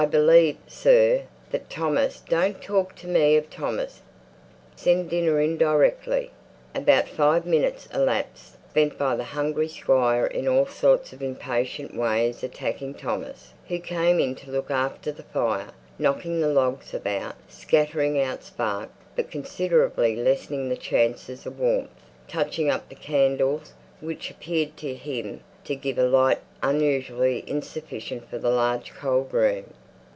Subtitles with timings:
[0.01, 4.01] "I believe, sir, that Thomas" "Don't talk to me of Thomas.
[4.75, 6.31] Send dinner in directly."
[6.73, 12.41] About five minutes elapsed, spent by the hungry Squire in all sorts of impatient ways
[12.41, 15.69] attacking Thomas, who came in to look after the fire;
[15.99, 21.91] knocking the logs about, scattering out sparks, but considerably lessening the chances of warmth;
[22.27, 28.39] touching up the candles, which appeared to him to give a light unusually insufficient for
[28.39, 29.71] the large cold room.